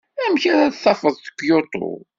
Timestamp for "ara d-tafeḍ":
0.51-1.15